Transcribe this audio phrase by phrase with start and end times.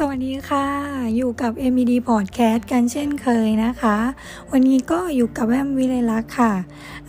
[0.00, 0.66] สวัสดีค่ะ
[1.16, 3.96] อยู่กับ MED Podcast กันเช่นเคยนะคะ
[4.50, 6.52] วันนี้ก็อยู่กับแอมวิเลลักษ์ค่ะ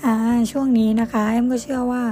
[0.04, 0.14] อ่า
[0.52, 2.04] ช่วงนี้นะคะแอมก็เชื่อว่า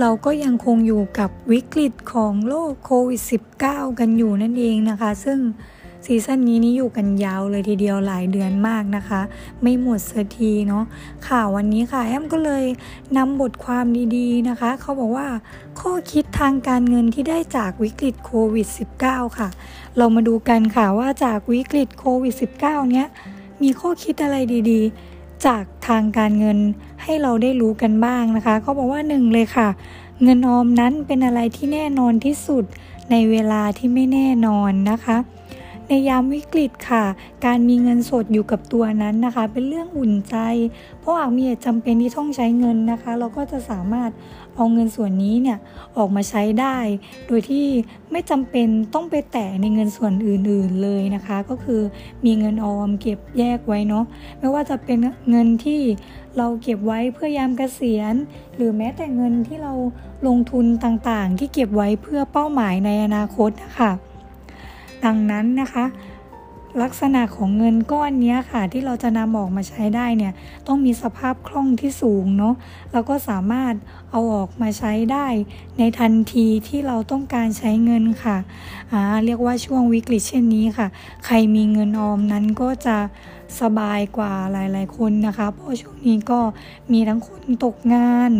[0.00, 3.22] เราก็ยังคงอยู่กับวิกฤตของโรคโควิด
[3.60, 5.38] -19 กันอยู่นั่นเองนะคะ ซึ่ง
[6.06, 9.20] ซีซั่นนี้นี่อยู่กันยาวเลยทีเดียวหลายเดือนมากนะคะ
[9.62, 10.84] ไม่หมดสักทีเนาะ
[11.26, 12.64] ค่ะวันนี้ค่ะแอมก็เลย
[13.16, 13.84] นำบทความ
[14.16, 15.28] ดีๆนะคะ เขาบอกว่า
[15.80, 18.66] ข้อคิดทางการเงินที่ได้จากวิกฤตโควิด
[19.02, 19.48] -19 ค่ะ
[19.96, 23.06] เรามาดูกันค่ะว่าจากวิกฤตโควิด -19 เนี้ย
[23.62, 24.36] มีข้อคิดอะไร
[24.70, 26.58] ดีๆ จากทางการเงิน
[27.02, 29.68] ให้เราได้รู้กันบ้างนะคะ เขาบอกว่าหนึ่งเลยค่ะ
[30.22, 32.64] เงินออมนั้นเป็นอะไรที่แน่นอนที่สุด
[33.10, 35.16] ในเวลาที่ไม่แน่นอนนะคะ
[35.88, 37.04] ในยามวิกฤตค่ะ
[37.44, 40.36] การมีเงินสดอยู่กับตัวนั้นนะคะ เป็นเรื่องอุ่นใจ
[41.00, 44.10] เพราะหากมีเหตุจำเป็นที่ต้องใช้เงินนะคะ เราก็จะสามารถ
[44.56, 45.58] เอาเงินส่วนนี้เนี่ย
[45.96, 46.76] ออกมาใช้ได้
[47.26, 47.66] โดยที่
[48.12, 51.82] ไม่จำเป็นต้องไปแตะในเงินส่วนอื่นๆเลยนะคะ ก็คือ
[52.24, 54.04] มีเงินออมเก็บแยกไว้เนาะ
[54.38, 54.98] ไม่ว่าจะเป็น
[55.30, 55.80] เงินที่
[56.36, 58.14] เราเก็บไว้เพื่อยามเกษียณ
[58.56, 59.72] หรือแม้แต่เงินที่เรา
[60.26, 63.92] ลงทุนต่างๆ ที่เก็บไว้เพื่อเป้าหมายในอนาคตนะคะ
[65.06, 65.86] ดังนั้นนะคะ
[66.82, 70.32] ลักษณะของเงินก้อนนี้ค่ะ ที่เราจะนำออกมาใช้ได้เนี่ย
[70.66, 72.54] ต้องมีสภาพคล่องที่สูงเนาะ
[72.92, 73.74] แล้วก็สามารถ
[74.10, 75.26] เอาออกมาใช้ได้
[75.78, 78.36] ในทันทีที่เราต้องการใช้เงินค่ะ
[78.92, 80.86] อ่าเรียกว่าช่วงวิกฤตเช่นนี้ค่ะ
[81.26, 82.96] ใครมีเงินออมนั้นก็จะ
[83.60, 86.40] สบายกว่าหลาย ๆ คนนะคะ เพราะช่วงนี้ก็
[86.92, 88.32] มีทั้งคนตกงาน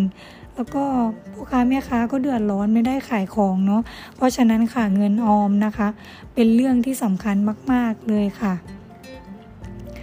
[0.56, 0.84] แล้วก็
[1.32, 3.82] พ่อค้าแม่ค้าก็เดือดร้อนไม่ได้ขายของเนาะ
[4.16, 5.88] เพราะฉะนั้นค่ะเงินออมนะคะ
[6.34, 7.36] เป็นเรื่องที่สำคัญ
[7.72, 8.54] มาก ๆ เลยค่ะ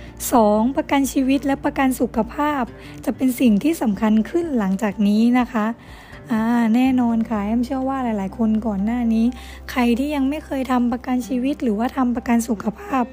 [0.03, 0.77] 2.
[0.77, 2.63] ประกันชีวิตและประกันสุขภาพ
[3.05, 5.65] จะเป็นสิ่งที่สำคัญขึ้นหลังจากนี้นะคะ
[6.31, 6.41] อ่า
[6.75, 9.25] แน่นอนค่ะแอมเชื่อว่าหลาย ๆ คนก่อนหน้านี้
[9.71, 13.03] ใครที่ยังไม่เคยทำประกันชีวิตหรือว่าทำประกันสุขภาพ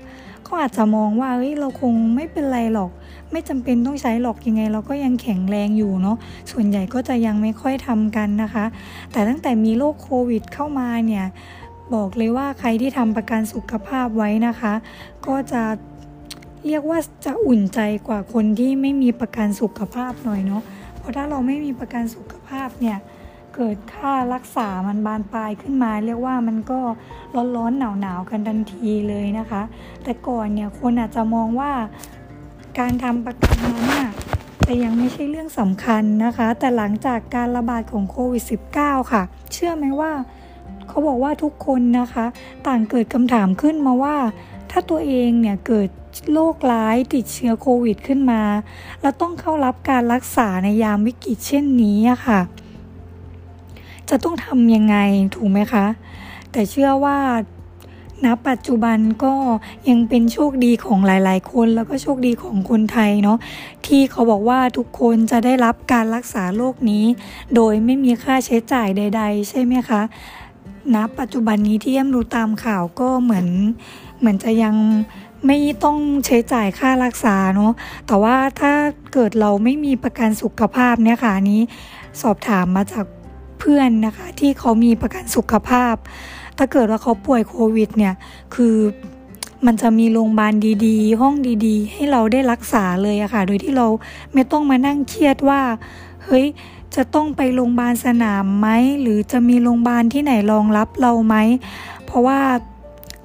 [0.51, 2.91] ก็อาจจะมองว่าเฮ้ยเราคงไม่เป็นไรหรอก
[3.33, 6.17] ไม่จำเป็นต้องใช้หรอกยังไง เราก็ยังแข็งแรงอยู่เนาะ
[6.51, 8.65] ส่วนใหญ่ก็จะยังไม่ค่อยทำกันนะคะ
[9.13, 11.27] แต่ตั้งแต่มีโรคโควิด เข้ามาเนี่ย
[11.95, 14.73] บอกเลยว่าใครที่ทำประกันสุขภาพไว้นะคะ
[15.27, 15.63] ก็จะ
[16.67, 20.63] เรียกว่าจะอุ่นใจกว่าคนที่ไม่มีประกันสุขภาพหน่อยเนาะ
[20.99, 22.99] เพราะถ้าเราไม่มีประกันสุขภาพเนี่ย
[23.55, 26.81] เกิดค่ารักษามันบานปลายขึ้นมา เรียกว่ามันก็
[27.57, 29.63] ร้อนๆหนาวๆกันทันทีเลยนะคะ
[30.03, 31.73] แต่ก่อนเนี่ยคนอาจจะมองว่า
[32.79, 34.11] การทำประกันนั้นน่ะ
[34.65, 38.45] แต่ยังไม่ใช่เรื่องสำคัญนะคะ แต่หลังจากการระบาดของโควิด
[38.77, 39.23] -19 ค่ะ
[39.53, 40.13] เชื่อไหมว่า
[40.89, 42.27] เขาบอกว่าทุกคนนะคะ
[42.67, 44.17] ต่างเกิดคำถามขึ้นมาว่า
[44.71, 45.89] ถ้าตัวเองเนี่ยเกิด
[46.33, 48.43] โรคร้ายติดเชื้อโควิดขึ้นมา
[49.01, 52.41] แล้วต้องเข้ารับการรักษาในยามวิกฤตเช่นนี้ค่ะ
[54.11, 54.97] จะต้องทำยังไง
[55.35, 55.87] ถูกไหมคะ
[56.53, 57.19] แต่เชื่อว่า
[58.25, 59.35] ณปัจจุบันก็
[59.89, 63.39] ยังเป็นโชคดีของหลาย ๆ คนแล้วก็โชคดีของคนไทยเนาะ
[63.87, 67.05] ที่เขาบอกว่าทุกคนจะได้รับการรักษาโรคนี้
[67.55, 70.03] โดยไม่มีค่าใช้จ่ายใด ๆ ใช่ไหมคะ
[70.95, 73.47] ณปัจจุบันนี้ที่เอ็มดูตามข่าวก็เหมือน
[74.19, 74.75] เหมือนจะยัง
[75.47, 77.73] ไม่ต้องใช้จ่ายค่ารักษาเนาะ
[78.07, 78.73] แต่ว่าถ้า
[79.13, 81.61] เกิดเราไม่มีประกันสุขภาพเนี่ยค่ะนี้
[82.23, 83.07] สอบถามมาจาก
[83.61, 85.95] เพื่อนนะคะ ที่เขามีประกันสุขภาพ
[86.59, 88.15] ถ้าเกิดว่าเขาป่วยโควิดเนี่ย
[88.55, 88.77] คือ
[89.67, 90.55] มันจะมีโรงพยาบาล
[90.87, 91.35] ดีๆ ห้อง
[91.67, 93.87] ดีๆ ให้เราได้รักษาเลยอะคะ่ะ โดยที่เรา
[94.33, 95.63] ไม่ต้องมานั่งเครียดว่า
[96.25, 96.47] เฮ้ย
[96.97, 98.69] จะต้องไปโรงพยาบาลสนามไหม
[99.01, 101.37] หรือจะมีโรงพยาบาลที่ไหนรองรับเราไหม
[102.07, 102.41] เพราะว่า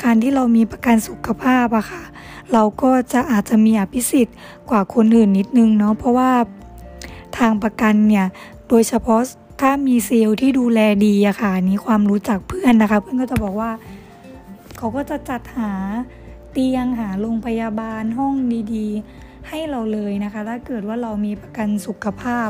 [0.04, 2.04] การที่เรามีประกันสุขภาพอะค่ะ
[2.54, 4.36] เราก็จะอาจจะมีอภิสิทธิ์
[4.70, 6.32] กว่าคนอื่นนิดนึงเนาะ เพราะว่า
[7.38, 8.26] ทางประกันเนี่ย
[8.70, 9.22] โดยเฉพาะ
[9.62, 13.72] ถ้ามีเซลล์ที่ดูแลดีอะค่ะนี้ความรู้จักเพื่อนนะคะ เพื่อนก็จะบอกว่า
[14.78, 15.72] เขาก็จะจัดหา
[16.52, 18.34] เตียงหาโรงพยาบาลห้อง
[18.74, 22.50] ดีๆ ให้เราเลยนะคะ ถ้าเกิดว่าเรามีประกันสุขภาพ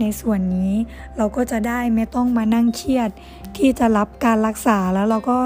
[0.00, 0.72] ในส่วนนี้
[1.16, 3.10] เราก็จะได้ไม่ต้องมานั่งเครียด
[3.56, 5.38] ที่จะรับการรักษาแล้วเราก็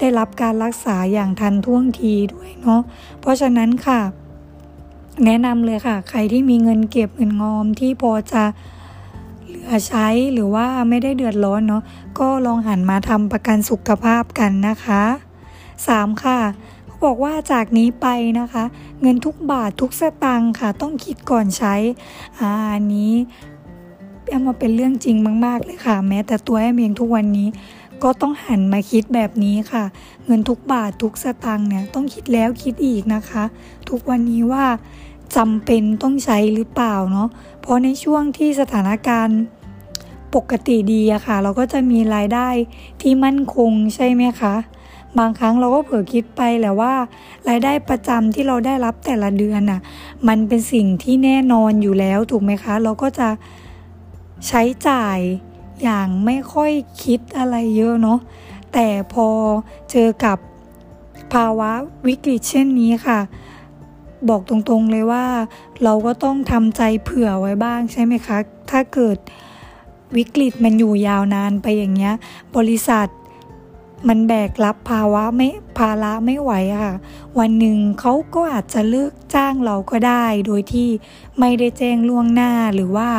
[0.00, 2.80] ได้รับการรักษาอย่างทันท่วงทีด้วยเนาะ
[3.20, 4.00] เพราะฉะนั้นค่ะ
[5.24, 8.44] แนะนำเลยค่ะ ใครที่มีเงินเก็บเงินงอมที่พอจะ
[9.88, 11.82] ใช้หรือว่าไม่ได้เดือดร้อนเนาะ
[12.18, 15.02] ก็ลองหันมาทำประกันสุขภาพกันนะคะ
[15.62, 16.24] 3.
[16.24, 16.38] ค่ะ
[16.86, 18.06] เขาบอกว่าจากนี้ไป
[18.38, 18.64] นะคะ
[19.00, 21.74] เงินทุกบาททุกสตางค์ค่ะ ต้องคิดก่อนใช้
[22.38, 23.12] อ่าอันนี้
[24.28, 25.16] แอมมาเป็นเรื่องจริง
[25.46, 27.48] มาก ๆ เลยค่ะ แม้แต่ตัวแอมเองทุกวันนี้
[28.02, 29.84] ก็ต้องหันมาคิดแบบนี้ค่ะ
[30.26, 33.44] เงินทุกบาททุกสตางค์เนี่ยต้องคิดแล้วคิดอีกนะคะ
[33.90, 34.64] ทุกวันนี้ว่า
[35.36, 37.28] จำเป็นต้องใช้หรือเปล่าเนาะ
[37.60, 39.40] เพราะในช่วงที่สถานการณ์
[40.34, 42.48] ปกติดีอะค่ะ เราก็จะมีรายได้
[43.00, 44.54] ที่มั่นคงใช่ไหมคะ
[45.18, 46.94] บางครั้งเราก็เผลอคิดไปแหละว่า
[47.48, 49.80] รายได้ประจำที่เราได้รับแต่ละเดือนน่ะ
[50.28, 53.28] มันเป็นสิ่งที่แน่นอนอยู่แล้วถูกไหมคะ เราก็จะ
[54.48, 55.18] ใช้จ่าย
[55.82, 56.72] อย่างไม่ค่อย
[57.02, 58.18] คิดอะไรเยอะเนาะ
[58.72, 59.28] แต่พอ
[59.90, 60.38] เจอกับ
[61.32, 61.70] ภาวะ
[62.06, 63.20] วิกฤตเช่นนี้ค่ะ
[64.28, 65.24] บอกตรงๆเลยว่า
[65.84, 68.38] เราก็ต้องทำใจเผื่อไว้บ้างใช่ไหมคะ
[68.70, 69.18] ถ้าเกิด
[70.16, 72.14] วิกฤตมันอยู่ยาวนานไปอย่างเงี้ย
[72.56, 73.08] บริษัท
[74.08, 75.48] มันแบกรับภาวะไม่
[75.78, 76.94] ภาระไม่ไหวอะค่ะ
[77.38, 80.88] วันหนึ่งเขาก็อาจจะเลิกจ้างเราก็ได้ โดยที่
[81.40, 83.10] ไม่ได้แจ้งล่วงหน้าหรือว่า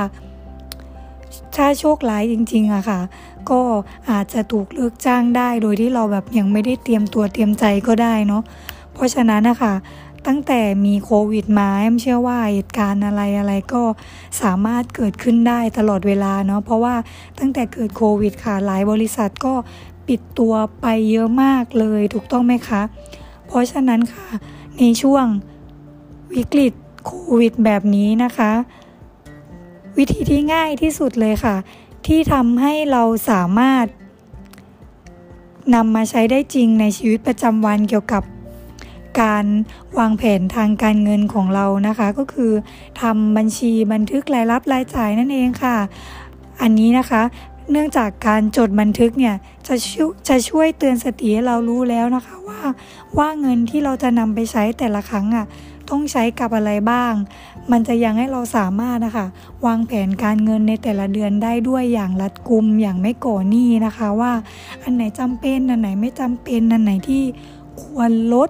[1.56, 3.00] ถ้าโชคร้ายจริงๆอะค่ะ
[3.50, 3.62] ก็
[4.10, 8.44] อาจจะถูกเลิกจ้างได้ โดยที่เราแบบยังไม่ได้เตรียมตัวเตรียมใจก็ได้เนาะ
[8.94, 9.74] เพราะฉะนั้นนะคะ
[10.28, 13.84] ตั้งแต่มีโควิดมาแอมเชื่อว่าเหตุการณ์อะไรอะไรก็
[14.42, 16.96] สามารถเกิดขึ้นได้ตลอดเวลาเนาะเพราะว่า
[17.40, 19.54] ตั้งแต่เกิดโควิดค่ะหลายบริษัทก็
[20.08, 22.82] ปิดตัวไปเยอะมากเลยถูกต้องไหมคะ
[23.48, 24.28] เพราะฉะนั้นค่ะ
[24.80, 25.26] ในช่วง
[26.36, 26.74] วิกฤต
[27.06, 28.52] โควิดแบบนี้นะคะ
[29.98, 31.56] วิธีที่ง่ายที่สุดเลยค่ะ
[32.06, 33.86] ที่ทำให้เราสามารถ
[35.76, 38.24] นำมาใช้ได้จริงในชีวิตประจำวันเกี่ยวกับ
[39.22, 39.46] การ
[40.00, 42.52] วางแผนทางการเงินของเรานะคะ ก็คือ
[43.02, 45.78] ทำบัญชีบันทึกรายรับรายจ่ายนั่นเองค่ะ
[46.62, 47.22] อันนี้นะคะ
[47.72, 49.36] เนื่องจากการจดบันทึกเนี่ย
[49.68, 52.62] จะช่วยจะช่วยเตือนสติให้เรารู้แล้วนะคะว่า
[53.18, 55.46] ว่าเงินที่เราจะนำไปใช้แต่ละครั้งอะ
[55.90, 57.14] ต้องใช้กับอะไรบ้าง
[57.72, 59.26] มันจะยังให้เราสามารถนะคะ
[59.66, 64.32] วางแผนการเงินในแต่ละเดือนได้ด้วยอย่างรัดกุมอย่างไม่ก่อหนี้นะคะ ว่า
[64.84, 67.24] อันไหนจำเป็นอันไหนไม่จำเป็นอันไหนที่
[67.84, 68.50] ควรลด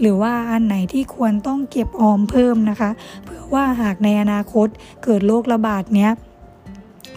[0.00, 2.90] หรือว่าอันไหนที่ควรต้องเก็บออมเพิ่มนะคะ
[3.24, 4.68] เพื่อว่าหากในอนาคต
[5.02, 6.12] เกิดโรคระบาดเนี้ย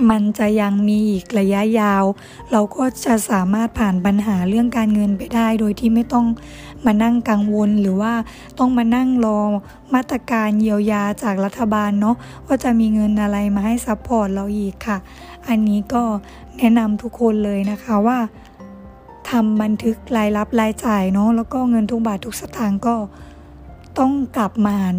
[0.10, 2.04] มันจะยังมีอีกระยะยาว
[2.52, 6.28] เราก็จะสามารถผ่านปัญหาเรื่องการเงินไปได้ โดยที่ไม่ต้อง
[6.86, 8.14] มานั่งกังวลหรือว่า
[8.60, 9.40] ต้องมานั่งรอ
[9.94, 12.16] มาตรการเยียวยาจากรัฐบาลเนาะ
[12.46, 14.98] ว่าจะมีเงินอะไรมาให้ support เราอีกค่ะ
[15.48, 16.04] อันนี้ก็
[16.58, 18.20] แนะนำทุกคนเลยนะคะว่า
[19.30, 22.96] ทำบันทึกรายรับรายจ่ายเนาะแล้วก็เงินทุกบาททุกสตางค์ก็
[24.00, 24.98] ต้องกลับมาหัน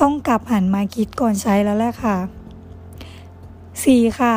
[0.00, 2.16] ต้องกลับหันมาคิดก่อนใช้แล้วแหละค่ะ
[3.38, 4.20] 4.
[4.20, 4.36] ค่ะ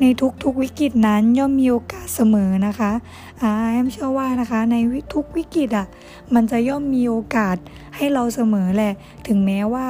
[0.00, 0.04] ใน
[0.42, 2.92] ทุกๆวิกฤตนั้นย่อมมีโอกาสเสมอนะคะ
[3.40, 4.76] อ่าแอมเชื่อว่านะคะ ใน
[5.14, 5.86] ทุกวิกฤตอะ
[6.34, 7.56] มันจะย่อมมีโอกาส
[7.96, 8.92] ให้เราเสมอแหละ
[9.26, 9.86] ถึงแม้ว่า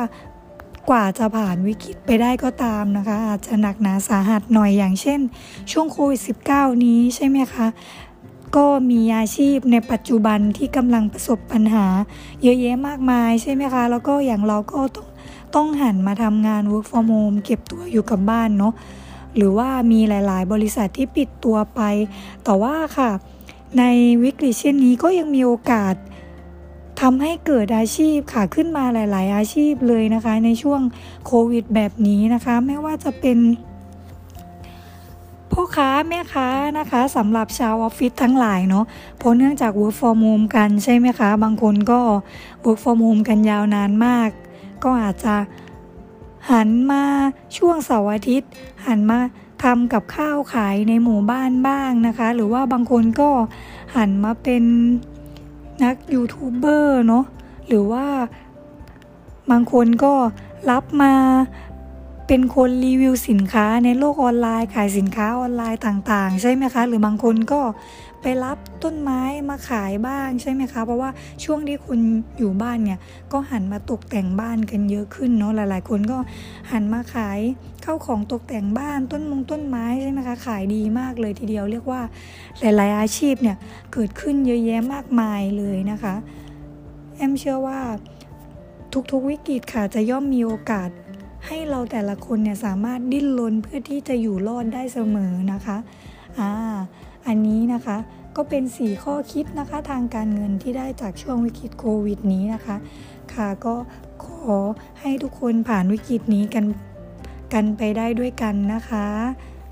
[0.90, 5.20] กว่าจะผ่านวิกฤตไปได้ก็ตามนะคะ อาจจะหนักหนาสาหัสหน่อยอย่างเช่น
[5.72, 7.66] ช่วงโควิด -19 นี้ใช่ไหมคะ
[8.56, 11.86] ก็มีอาชีพในปัจจุบันที่กำลังประสบปัญหา
[12.42, 15.06] เยอะแยะมากมายใช่ไหมคะ แล้วก็อย่างเราก็ต้อง
[15.54, 18.72] ต้องหันมาทำงาน work from home เก็บตัวอยู่กับบ้านเนาะ
[19.36, 21.80] หรือว่ามีหลายๆ บริษัทที่ปิดตัวไป
[22.44, 23.10] แต่ว่าค่ะ
[23.78, 23.84] ใน
[24.22, 25.94] วิกฤตเช่นนี้ก็ยังมีโอกาส
[27.00, 30.80] ทำให้เกิดอาชีพค่ะขึ้นมาหลาย ๆ อาชีพเลยนะคะ ในช่วง
[31.26, 33.38] โควิดแบบนี้นะคะ ไม่ว่าจะเป็น
[35.52, 38.84] พ่อค้าแม่ค้านะคะสำหรับชาวออฟฟิศทั้งหลายเนาะ
[39.18, 42.00] เพราะเนื่องจาก work from home กันใช่ไหมคะ บางคนก็
[42.64, 44.30] work from home กันยาวนานมาก
[44.84, 45.34] ก็อาจจะ
[46.50, 47.04] หันมา
[47.56, 48.50] ช่วงเสาร์อาทิตย์
[48.86, 49.18] หันมา
[49.62, 53.30] ทำกับข้าวขายในหมู่บ้านบ้างนะคะ หรือว่าบางคนก็
[53.96, 54.64] หันมาเป็น
[55.84, 57.24] นักยูทูบเบอร์เนาะ
[57.68, 58.06] หรือว่า
[59.50, 60.14] บางคนก็
[60.70, 61.14] รับมา
[62.34, 67.60] เป็นคนรีวิวสินค้าในโลกออนไลน์ ขายสินค้าออนไลน์ต่าง ๆ ใช่ไหมคะ หรือบางคนก็
[68.22, 71.10] ไปรับต้นไม้มาขายบ้างใช่ไหมคะ เพราะว่า
[71.44, 71.98] ช่วงที่คุณ
[72.38, 72.98] อยู่บ้านเนี่ย
[73.32, 76.18] ก็หันมาตกแต่งบ้านกันเยอะขึ้นเนาะหลาย ๆ คนก็
[76.70, 77.38] หันมาขาย
[77.82, 82.00] เข้าของตกแต่งบ้านต้นมงต้นไม้ใช่ไหมคะขายดีมากเลยทีเดียวเรียกว่า
[82.60, 83.56] หลาย ๆ อาชีพเนี่ย
[83.92, 86.14] เกิดขึ้นเยอะแยะมากมายเลยนะคะ
[87.16, 87.80] แอมเชื่อว่า
[89.12, 90.90] ทุกๆวิกฤตค่ะจะย่อมมีโอกาส
[91.46, 95.76] ให้เราแต่ละคนเนี่ยสามารถดิ้นรนเพื่อที่จะอยู่รอดได้เสมอนะคะ
[96.38, 96.50] อ่า
[97.26, 97.96] อันนี้นะคะ
[98.36, 102.76] ก็เป็น 4 ข้อคิดนะคะทางการเงินที่ได้จากช่วงวิกฤตโควิดนี้นะคะ
[103.34, 103.74] ค่ะก็
[104.24, 104.56] ขอ
[105.00, 106.64] ให้ทุกคนผ่านวิกฤตนี้กัน
[107.52, 109.06] กันไปได้ด้วยกันนะคะ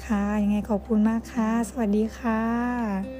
[0.06, 3.19] ค่ะยังไงขอบคุณมากค่ะ สวัสดีค่ะ